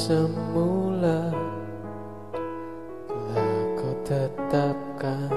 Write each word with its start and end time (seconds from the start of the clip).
semula 0.00 1.28
Telah 3.04 3.60
kau 3.76 3.94
tetapkan 4.00 5.28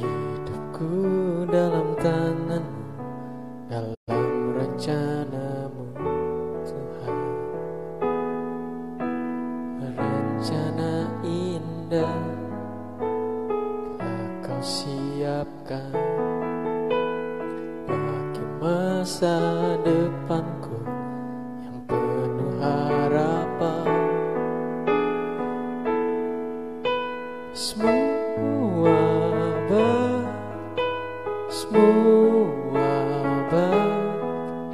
Hidupku 0.00 0.92
dalam 1.52 1.92
tanganmu 2.00 2.84
Dalam 3.68 4.32
rencanamu 4.56 5.84
Tuhan. 6.64 7.18
Rencana 9.76 10.92
indah 11.20 12.16
Telah 14.00 14.28
kau 14.40 14.62
siapkan 14.64 15.92
Bagi 17.84 18.44
masa 18.56 19.36
depanku 19.84 20.61
Semua 31.52 32.80
baik. 33.52 34.72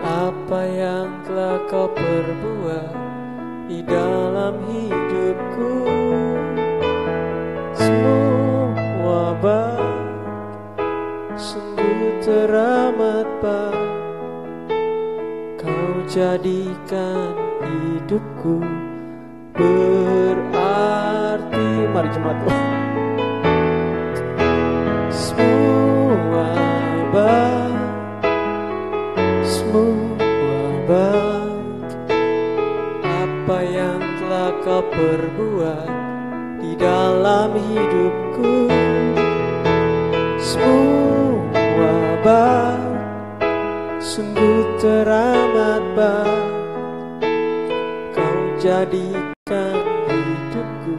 Apa 0.00 0.60
yang 0.64 1.12
telah 1.28 1.60
kau 1.68 1.92
perbuat 1.92 2.96
Di 3.68 3.84
dalam 3.84 4.64
hidupku? 4.64 5.84
Semua 7.76 9.36
baik. 9.44 10.80
Sungguh 11.36 12.16
teramat 12.24 13.28
baik 13.44 14.72
Kau 15.60 16.00
jadikan 16.08 17.36
hidupku 17.60 18.56
berarti. 19.52 21.68
Mari 21.92 22.08
jemaat 22.08 22.40
baik 27.14 28.26
Semua 29.46 30.66
baik 30.90 31.90
Apa 33.06 33.58
yang 33.62 34.02
telah 34.18 34.50
kau 34.66 34.82
perbuat 34.90 35.90
Di 36.58 36.74
dalam 36.74 37.54
hidupku? 37.54 38.66
Semua 40.42 41.94
baik 42.26 42.82
Sungguh 44.04 44.78
teramat 44.78 45.82
baik. 45.98 47.24
Kau 48.14 48.38
jadikan 48.62 49.74
hidupku 50.06 50.94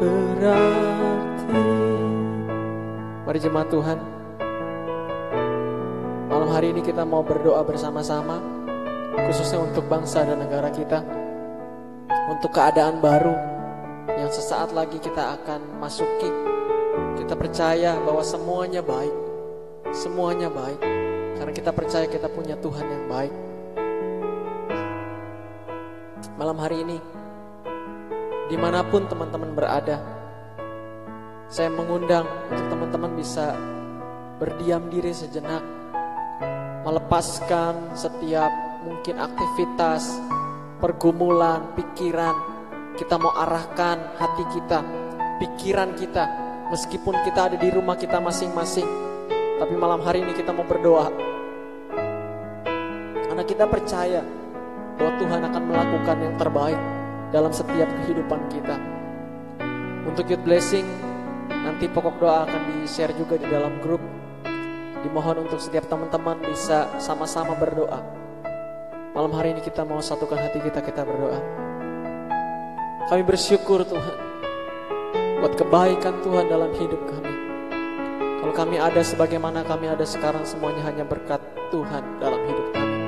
berarti. 0.00 1.68
Mari 3.28 3.38
jemaat 3.42 3.68
Tuhan 3.68 4.15
hari 6.56 6.72
ini 6.72 6.80
kita 6.80 7.04
mau 7.04 7.20
berdoa 7.20 7.60
bersama-sama 7.68 8.40
Khususnya 9.28 9.60
untuk 9.60 9.84
bangsa 9.92 10.24
dan 10.24 10.40
negara 10.40 10.72
kita 10.72 11.04
Untuk 12.32 12.48
keadaan 12.48 13.04
baru 13.04 13.36
Yang 14.16 14.40
sesaat 14.40 14.72
lagi 14.72 14.96
kita 14.96 15.36
akan 15.36 15.76
masuki. 15.76 16.32
Kita 17.20 17.36
percaya 17.36 18.00
bahwa 18.00 18.24
semuanya 18.24 18.80
baik 18.80 19.12
Semuanya 19.92 20.48
baik 20.48 20.80
Karena 21.36 21.52
kita 21.52 21.70
percaya 21.76 22.08
kita 22.08 22.32
punya 22.32 22.56
Tuhan 22.56 22.86
yang 22.88 23.04
baik. 23.04 23.34
Malam 26.40 26.56
hari 26.56 26.80
ini 26.88 26.96
Di 28.48 28.56
mana 28.56 28.80
pun 28.80 29.04
teman-teman 29.04 29.52
berada 29.52 30.00
Saya 31.52 31.68
mengundang 31.68 32.24
untuk 32.48 32.64
teman-teman 32.72 33.12
bisa 33.12 33.52
Berdiam 34.40 34.88
diri 34.88 35.12
sejenak 35.12 35.76
Melepaskan 36.86 37.98
setiap 37.98 38.48
mungkin 38.86 39.18
aktivitas 39.18 40.22
Pergumulan, 40.78 41.74
pikiran 41.74 42.36
Kita 42.94 43.18
mau 43.18 43.34
arahkan 43.34 44.14
hati 44.14 44.44
kita 44.54 44.86
Pikiran 45.42 45.98
kita 45.98 46.24
Meskipun 46.70 47.26
kita 47.26 47.50
ada 47.50 47.56
di 47.58 47.68
rumah 47.74 47.98
kita 47.98 48.22
masing-masing 48.22 48.86
Tapi 49.58 49.74
malam 49.74 49.98
hari 50.06 50.22
ini 50.22 50.30
kita 50.30 50.54
mau 50.54 50.62
berdoa 50.62 51.10
Karena 53.26 53.42
kita 53.42 53.66
percaya 53.66 54.22
bahwa 54.96 55.12
Tuhan 55.20 55.40
akan 55.44 55.62
melakukan 55.68 56.16
yang 56.24 56.34
terbaik 56.40 56.80
dalam 57.30 57.52
setiap 57.52 57.88
kehidupan 58.02 58.40
kita. 58.48 58.76
Untuk 60.08 60.24
youth 60.30 60.44
blessing, 60.46 60.88
nanti 61.52 61.90
pokok 61.90 62.16
doa 62.16 62.48
akan 62.48 62.80
di-share 62.80 63.12
juga 63.12 63.36
di 63.36 63.46
dalam 63.50 63.76
grup. 63.84 64.00
Dimohon 65.06 65.46
untuk 65.46 65.62
setiap 65.62 65.86
teman-teman 65.86 66.34
bisa 66.42 66.90
sama-sama 66.98 67.54
berdoa. 67.54 68.02
Malam 69.14 69.30
hari 69.38 69.54
ini 69.54 69.62
kita 69.62 69.86
mau 69.86 70.02
satukan 70.02 70.34
hati 70.34 70.58
kita, 70.58 70.82
kita 70.82 71.06
berdoa. 71.06 71.38
Kami 73.06 73.22
bersyukur 73.22 73.86
Tuhan 73.86 74.18
buat 75.38 75.54
kebaikan 75.54 76.26
Tuhan 76.26 76.50
dalam 76.50 76.74
hidup 76.74 76.98
kami. 77.06 77.34
Kalau 78.42 78.50
kami 78.50 78.82
ada 78.82 78.98
sebagaimana 79.06 79.62
kami 79.62 79.86
ada 79.86 80.02
sekarang 80.02 80.42
semuanya 80.42 80.82
hanya 80.90 81.06
berkat 81.06 81.38
Tuhan 81.70 82.02
dalam 82.18 82.42
hidup 82.42 82.66
kami. 82.74 82.98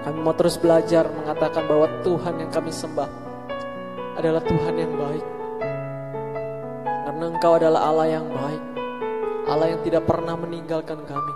Kami 0.00 0.16
mau 0.16 0.32
terus 0.32 0.56
belajar 0.56 1.12
mengatakan 1.12 1.68
bahwa 1.68 1.92
Tuhan 2.00 2.40
yang 2.40 2.48
kami 2.48 2.72
sembah 2.72 3.10
adalah 4.16 4.40
Tuhan 4.40 4.74
yang 4.80 4.96
baik. 4.96 5.26
Karena 7.04 7.24
Engkau 7.28 7.52
adalah 7.60 7.84
Allah 7.84 8.08
yang 8.16 8.24
baik. 8.32 8.81
Allah 9.52 9.76
yang 9.76 9.84
tidak 9.84 10.08
pernah 10.08 10.32
meninggalkan 10.32 11.04
kami. 11.04 11.34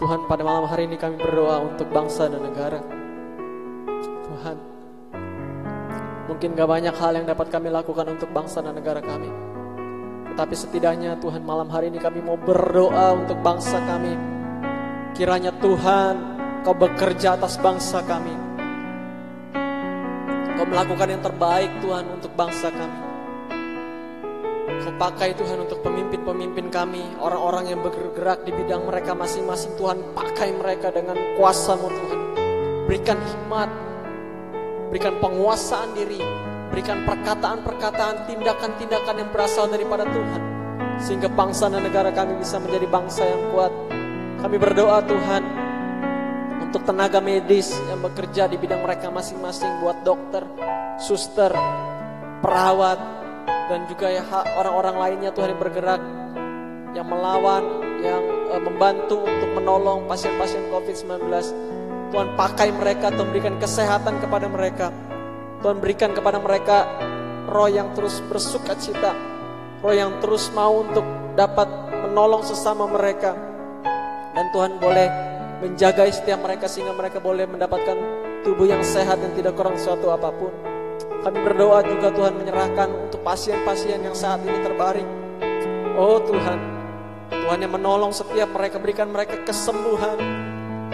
Tuhan 0.00 0.24
pada 0.24 0.42
malam 0.42 0.64
hari 0.64 0.88
ini 0.88 0.96
kami 0.96 1.20
berdoa 1.20 1.60
untuk 1.60 1.86
bangsa 1.92 2.26
dan 2.26 2.40
negara. 2.40 2.80
Tuhan, 4.24 4.56
mungkin 6.26 6.48
gak 6.56 6.68
banyak 6.68 6.94
hal 6.96 7.12
yang 7.14 7.26
dapat 7.28 7.52
kami 7.52 7.68
lakukan 7.68 8.08
untuk 8.08 8.32
bangsa 8.32 8.64
dan 8.64 8.72
negara 8.74 9.04
kami. 9.04 9.28
Tetapi 10.32 10.54
setidaknya 10.56 11.20
Tuhan 11.20 11.44
malam 11.44 11.68
hari 11.68 11.92
ini 11.92 12.00
kami 12.00 12.24
mau 12.24 12.40
berdoa 12.40 13.14
untuk 13.14 13.38
bangsa 13.44 13.78
kami. 13.84 14.16
Kiranya 15.14 15.54
Tuhan 15.62 16.34
Kau 16.64 16.72
bekerja 16.72 17.36
atas 17.36 17.60
bangsa 17.60 18.00
kami. 18.08 18.32
Kau 20.56 20.64
melakukan 20.64 21.12
yang 21.12 21.20
terbaik 21.20 21.68
Tuhan 21.84 22.08
untuk 22.08 22.32
bangsa 22.32 22.72
kami. 22.72 23.03
Kau 24.84 24.92
pakai 25.00 25.32
Tuhan 25.32 25.64
untuk 25.64 25.80
pemimpin-pemimpin 25.80 26.68
kami, 26.68 27.16
orang-orang 27.16 27.72
yang 27.72 27.80
bergerak 27.80 28.44
di 28.44 28.52
bidang 28.52 28.84
mereka 28.84 29.16
masing-masing 29.16 29.80
Tuhan, 29.80 30.12
pakai 30.12 30.52
mereka 30.52 30.92
dengan 30.92 31.16
kuasamu 31.40 31.88
Tuhan. 31.88 32.20
Berikan 32.84 33.16
hikmat, 33.16 33.72
berikan 34.92 35.16
penguasaan 35.24 35.96
diri, 35.96 36.20
berikan 36.68 37.00
perkataan-perkataan, 37.08 38.28
tindakan-tindakan 38.28 39.24
yang 39.24 39.30
berasal 39.32 39.72
daripada 39.72 40.04
Tuhan. 40.04 40.42
Sehingga 41.00 41.32
bangsa 41.32 41.72
dan 41.72 41.80
negara 41.80 42.12
kami 42.12 42.36
bisa 42.36 42.60
menjadi 42.60 42.84
bangsa 42.84 43.24
yang 43.24 43.40
kuat. 43.56 43.72
Kami 44.44 44.56
berdoa 44.60 45.00
Tuhan, 45.00 45.42
untuk 46.60 46.84
tenaga 46.84 47.24
medis 47.24 47.72
yang 47.88 48.04
bekerja 48.04 48.52
di 48.52 48.60
bidang 48.60 48.84
mereka 48.84 49.08
masing-masing 49.08 49.80
buat 49.80 50.04
dokter, 50.04 50.44
suster, 51.00 51.56
perawat 52.44 53.13
dan 53.68 53.88
juga 53.88 54.12
ya 54.12 54.22
orang-orang 54.60 54.96
lainnya 54.96 55.30
Tuhan 55.32 55.56
yang 55.56 55.60
bergerak 55.60 56.00
yang 56.94 57.10
melawan, 57.10 57.64
yang 58.00 58.22
uh, 58.54 58.62
membantu 58.62 59.26
untuk 59.26 59.50
menolong 59.58 60.06
pasien-pasien 60.06 60.70
COVID-19. 60.70 61.26
Tuhan 62.14 62.28
pakai 62.38 62.70
mereka, 62.70 63.10
Tuhan 63.10 63.34
berikan 63.34 63.58
kesehatan 63.58 64.22
kepada 64.22 64.46
mereka. 64.46 64.94
Tuhan 65.60 65.82
berikan 65.82 66.14
kepada 66.14 66.38
mereka 66.38 66.86
roh 67.50 67.66
yang 67.66 67.90
terus 67.98 68.22
bersuka 68.30 68.78
cita, 68.78 69.10
roh 69.82 69.94
yang 69.94 70.22
terus 70.22 70.48
mau 70.54 70.86
untuk 70.86 71.02
dapat 71.34 71.66
menolong 72.06 72.46
sesama 72.46 72.86
mereka. 72.86 73.34
Dan 74.34 74.50
Tuhan 74.54 74.78
boleh 74.78 75.08
menjaga 75.62 76.06
setiap 76.10 76.42
mereka 76.46 76.70
sehingga 76.70 76.94
mereka 76.94 77.18
boleh 77.18 77.46
mendapatkan 77.50 77.98
tubuh 78.46 78.70
yang 78.70 78.82
sehat 78.86 79.18
dan 79.18 79.34
tidak 79.34 79.58
kurang 79.58 79.74
suatu 79.74 80.14
apa 80.14 80.30
pun. 80.30 80.73
Kami 81.24 81.38
berdoa 81.40 81.80
juga 81.80 82.12
Tuhan 82.12 82.36
menyerahkan 82.36 83.08
untuk 83.08 83.24
pasien-pasien 83.24 84.04
yang 84.04 84.12
saat 84.12 84.44
ini 84.44 84.60
terbaring. 84.60 85.08
Oh 85.96 86.20
Tuhan, 86.20 86.58
Tuhan 87.32 87.58
yang 87.64 87.72
menolong 87.72 88.12
setiap 88.12 88.52
mereka, 88.52 88.76
berikan 88.76 89.08
mereka 89.08 89.40
kesembuhan. 89.44 90.20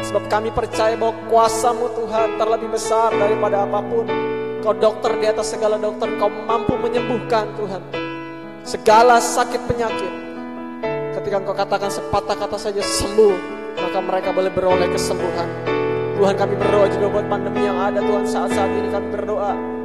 Sebab 0.01 0.31
kami 0.31 0.55
percaya 0.55 0.95
bahwa 0.95 1.19
kuasamu 1.27 1.93
Tuhan 1.93 2.39
terlebih 2.39 2.71
besar 2.73 3.11
daripada 3.15 3.67
apa 3.67 3.83
pun. 3.83 4.07
Kau 4.61 4.77
dokter 4.77 5.17
di 5.19 5.27
atas 5.27 5.57
segala 5.57 5.81
dokter, 5.81 6.09
kau 6.21 6.29
mampu 6.29 6.77
menyembuhkan 6.77 7.57
Tuhan. 7.57 7.83
Segala 8.63 9.19
sakit 9.19 9.63
penyakit. 9.67 10.13
Ketika 11.17 11.37
engkau 11.43 11.57
katakan 11.57 11.91
sepatah 11.91 12.37
kata 12.37 12.57
saja 12.61 12.81
sembuh, 12.85 13.37
maka 13.81 13.99
mereka 13.99 14.31
boleh 14.37 14.53
beroleh 14.53 14.89
kesembuhan. 14.93 15.49
Tuhan 16.21 16.37
kami 16.37 16.55
berdoa 16.61 16.87
juga 16.93 17.07
buat 17.09 17.27
pandemi 17.33 17.65
yang 17.65 17.81
ada 17.81 18.05
Tuhan 18.05 18.25
saat-saat 18.29 18.71
ini 18.77 18.89
kami 18.93 19.09
berdoa. 19.09 19.80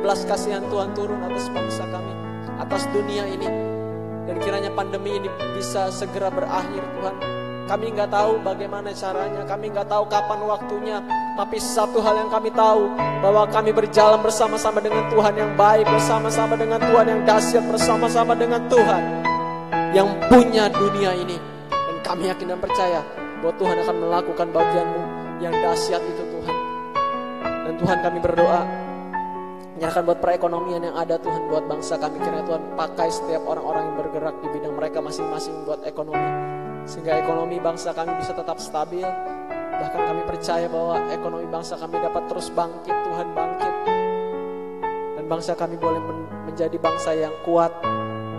Belas 0.00 0.24
kasihan 0.24 0.64
Tuhan 0.72 0.96
turun 0.96 1.20
atas 1.20 1.52
bangsa 1.52 1.84
kami, 1.84 2.14
atas 2.56 2.88
dunia 2.88 3.28
ini. 3.28 3.48
Dan 4.24 4.40
kiranya 4.40 4.72
pandemi 4.72 5.20
ini 5.20 5.28
bisa 5.52 5.92
segera 5.92 6.32
berakhir 6.32 6.80
Tuhan. 6.80 7.16
Kami 7.68 7.86
nggak 7.94 8.10
tahu 8.10 8.42
bagaimana 8.42 8.90
caranya, 8.90 9.46
kami 9.46 9.70
nggak 9.70 9.86
tahu 9.86 10.08
kapan 10.10 10.40
waktunya. 10.42 10.98
Tapi 11.38 11.60
satu 11.60 12.02
hal 12.02 12.26
yang 12.26 12.30
kami 12.32 12.50
tahu, 12.50 12.90
bahwa 13.22 13.46
kami 13.46 13.70
berjalan 13.70 14.18
bersama-sama 14.24 14.80
dengan 14.82 15.06
Tuhan 15.12 15.34
yang 15.36 15.52
baik, 15.54 15.86
bersama-sama 15.86 16.56
dengan 16.56 16.80
Tuhan 16.82 17.06
yang 17.06 17.22
dahsyat, 17.22 17.64
bersama-sama 17.70 18.32
dengan 18.34 18.64
Tuhan 18.66 19.02
yang 19.94 20.08
punya 20.26 20.66
dunia 20.72 21.14
ini. 21.14 21.36
Dan 21.70 21.96
kami 22.02 22.26
yakin 22.26 22.56
dan 22.56 22.58
percaya 22.58 23.00
bahwa 23.44 23.54
Tuhan 23.60 23.76
akan 23.86 23.96
melakukan 24.02 24.48
bagianmu 24.50 25.02
yang 25.44 25.54
dahsyat 25.60 26.02
itu 26.02 26.22
Tuhan. 26.26 26.56
Dan 27.44 27.74
Tuhan 27.78 27.98
kami 28.02 28.18
berdoa, 28.18 28.66
menyerahkan 29.80 30.04
buat 30.04 30.20
perekonomian 30.20 30.92
yang 30.92 30.92
ada 30.92 31.16
Tuhan 31.16 31.48
buat 31.48 31.64
bangsa 31.64 31.96
kami. 31.96 32.20
Kiranya 32.20 32.44
Tuhan 32.44 32.76
pakai 32.76 33.08
setiap 33.08 33.48
orang-orang 33.48 33.88
yang 33.88 33.96
bergerak 33.96 34.36
di 34.44 34.48
bidang 34.52 34.76
mereka 34.76 35.00
masing-masing 35.00 35.56
buat 35.64 35.80
ekonomi. 35.88 36.20
Sehingga 36.84 37.16
ekonomi 37.16 37.56
bangsa 37.64 37.96
kami 37.96 38.12
bisa 38.20 38.36
tetap 38.36 38.60
stabil. 38.60 39.08
Bahkan 39.80 40.02
kami 40.04 40.22
percaya 40.28 40.68
bahwa 40.68 41.00
ekonomi 41.08 41.48
bangsa 41.48 41.80
kami 41.80 41.96
dapat 41.96 42.28
terus 42.28 42.52
bangkit 42.52 42.92
Tuhan 42.92 43.28
bangkit. 43.32 43.74
Dan 45.16 45.24
bangsa 45.24 45.56
kami 45.56 45.80
boleh 45.80 46.00
men 46.04 46.28
menjadi 46.52 46.76
bangsa 46.76 47.16
yang 47.16 47.32
kuat 47.48 47.72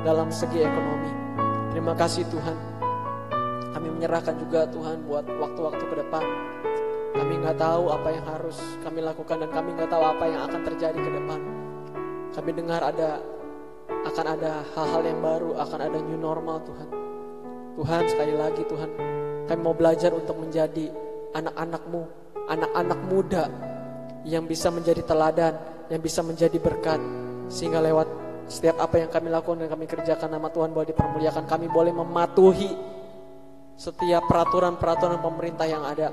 dalam 0.05 0.29
segi 0.29 0.61
ekonomi. 0.61 1.09
Terima 1.73 1.97
kasih 1.97 2.21
Tuhan. 2.29 2.57
Kami 3.73 3.87
menyerahkan 3.89 4.37
juga 4.37 4.69
Tuhan 4.69 5.09
buat 5.09 5.25
waktu-waktu 5.25 5.83
ke 5.89 5.95
depan 6.05 6.21
kami 7.11 7.33
nggak 7.43 7.57
tahu 7.59 7.91
apa 7.91 8.09
yang 8.15 8.25
harus 8.25 8.57
kami 8.79 9.03
lakukan 9.03 9.43
dan 9.43 9.49
kami 9.51 9.75
nggak 9.75 9.91
tahu 9.91 10.03
apa 10.03 10.23
yang 10.27 10.41
akan 10.47 10.61
terjadi 10.63 10.99
ke 10.99 11.11
depan. 11.11 11.39
Kami 12.31 12.51
dengar 12.55 12.79
ada 12.79 13.19
akan 14.07 14.25
ada 14.39 14.63
hal-hal 14.73 15.01
yang 15.03 15.19
baru, 15.19 15.49
akan 15.59 15.79
ada 15.91 15.97
new 15.99 16.15
normal 16.15 16.63
Tuhan. 16.63 16.89
Tuhan 17.75 18.03
sekali 18.07 18.33
lagi 18.35 18.63
Tuhan, 18.63 18.89
kami 19.47 19.59
mau 19.59 19.75
belajar 19.75 20.15
untuk 20.15 20.39
menjadi 20.39 20.91
anak-anakmu, 21.35 22.01
anak-anak 22.47 22.99
muda 23.07 23.45
yang 24.23 24.47
bisa 24.47 24.71
menjadi 24.71 25.03
teladan, 25.03 25.53
yang 25.91 25.99
bisa 25.99 26.23
menjadi 26.23 26.55
berkat. 26.59 26.99
Sehingga 27.51 27.83
lewat 27.83 28.07
setiap 28.47 28.79
apa 28.79 28.99
yang 28.99 29.09
kami 29.11 29.27
lakukan 29.31 29.63
dan 29.63 29.69
kami 29.71 29.85
kerjakan 29.87 30.29
nama 30.31 30.47
Tuhan 30.47 30.71
boleh 30.71 30.87
dipermuliakan. 30.95 31.43
Kami 31.47 31.67
boleh 31.67 31.91
mematuhi 31.91 32.71
setiap 33.75 34.23
peraturan-peraturan 34.27 35.19
pemerintah 35.19 35.67
yang 35.67 35.83
ada 35.83 36.11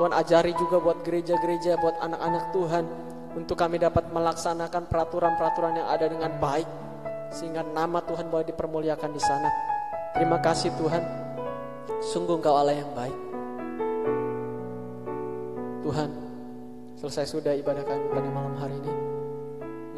Tuhan 0.00 0.16
ajari 0.16 0.56
juga 0.56 0.80
buat 0.80 1.04
gereja-gereja, 1.04 1.76
buat 1.76 2.00
anak-anak 2.00 2.56
Tuhan 2.56 2.84
untuk 3.36 3.52
kami 3.52 3.76
dapat 3.76 4.08
melaksanakan 4.08 4.88
peraturan-peraturan 4.88 5.76
yang 5.76 5.92
ada 5.92 6.08
dengan 6.08 6.40
baik 6.40 6.64
sehingga 7.28 7.60
nama 7.60 8.00
Tuhan 8.08 8.32
boleh 8.32 8.48
dipermuliakan 8.48 9.10
di 9.12 9.20
sana. 9.20 9.52
Terima 10.16 10.40
kasih 10.40 10.72
Tuhan. 10.80 11.04
Sungguh 12.00 12.40
Engkau 12.40 12.56
Allah 12.56 12.80
yang 12.80 12.88
baik. 12.96 13.18
Tuhan, 15.84 16.10
selesai 16.96 17.36
sudah 17.36 17.52
ibadah 17.52 17.84
kami 17.84 18.08
pada 18.08 18.28
malam 18.32 18.56
hari 18.56 18.80
ini. 18.80 18.94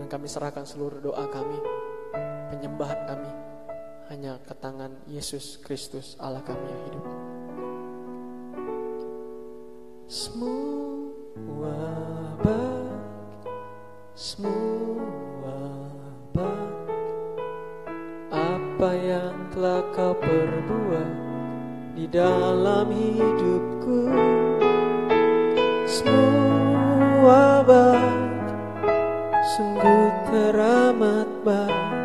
Dan 0.02 0.10
kami 0.10 0.26
serahkan 0.26 0.66
seluruh 0.66 0.98
doa 0.98 1.30
kami, 1.30 1.62
penyembahan 2.50 3.06
kami 3.06 3.30
hanya 4.10 4.34
ke 4.42 4.54
tangan 4.58 4.98
Yesus 5.06 5.62
Kristus 5.62 6.18
Allah 6.18 6.42
kami 6.42 6.66
yang 6.66 6.82
hidup. 6.90 7.21
Semua 10.12 11.72
baik, 12.44 13.48
semua 14.12 15.56
baik 16.36 16.92
Apa 18.28 18.92
yang 18.92 19.32
telah 19.56 19.80
kau 19.96 20.12
perbuat 20.12 21.12
di 21.96 22.04
dalam 22.12 22.92
hidupku? 22.92 24.12
Semua 25.88 27.64
baik, 27.64 28.52
sungguh 29.56 30.12
teramat 30.28 31.28
baik 31.40 32.01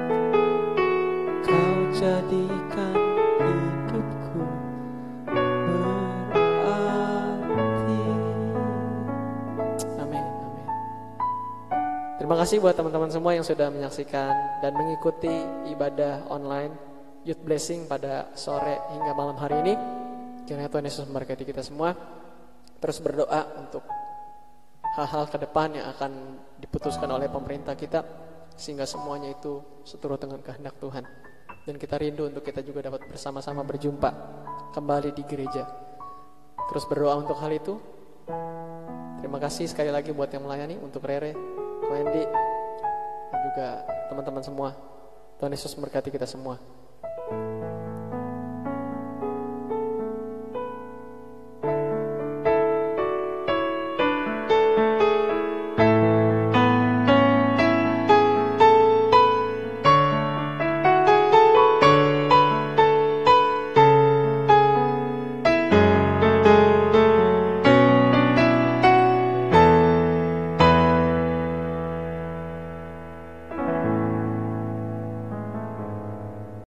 Terima 12.18 12.34
kasih 12.34 12.58
buat 12.58 12.74
teman-teman 12.74 13.14
semua 13.14 13.38
yang 13.38 13.46
sudah 13.46 13.70
menyaksikan 13.70 14.34
dan 14.58 14.74
mengikuti 14.74 15.30
ibadah 15.70 16.26
online 16.34 16.74
Youth 17.22 17.46
Blessing 17.46 17.86
pada 17.86 18.34
sore 18.34 18.74
hingga 18.90 19.14
malam 19.14 19.38
hari 19.38 19.62
ini. 19.62 19.78
Kiranya 20.50 20.66
Tuhan 20.66 20.90
Yesus 20.90 21.06
memberkati 21.06 21.46
kita 21.46 21.62
semua. 21.62 21.94
Terus 22.82 22.98
berdoa 23.06 23.62
untuk 23.62 23.86
hal-hal 24.98 25.30
ke 25.30 25.38
depan 25.46 25.78
yang 25.78 25.94
akan 25.94 26.42
diputuskan 26.58 27.06
oleh 27.06 27.30
pemerintah 27.30 27.78
kita 27.78 28.02
sehingga 28.58 28.90
semuanya 28.90 29.38
itu 29.38 29.62
seturut 29.86 30.18
dengan 30.18 30.42
kehendak 30.42 30.74
Tuhan. 30.82 31.06
Dan 31.70 31.78
kita 31.78 32.02
rindu 32.02 32.34
untuk 32.34 32.42
kita 32.42 32.66
juga 32.66 32.90
dapat 32.90 33.06
bersama-sama 33.06 33.62
berjumpa 33.62 34.10
kembali 34.74 35.14
di 35.14 35.22
gereja. 35.22 35.70
Terus 36.66 36.82
berdoa 36.90 37.14
untuk 37.14 37.38
hal 37.38 37.54
itu. 37.54 37.78
Terima 39.22 39.38
kasih 39.38 39.70
sekali 39.70 39.94
lagi 39.94 40.10
buat 40.10 40.34
yang 40.34 40.50
melayani 40.50 40.82
untuk 40.82 41.06
Rere, 41.06 41.57
Wendy 41.88 42.24
dan 43.32 43.40
juga 43.52 43.68
teman-teman 44.12 44.44
semua. 44.44 44.70
Tuhan 45.38 45.54
Yesus 45.54 45.76
memberkati 45.78 46.10
kita 46.10 46.26
semua. 46.26 46.58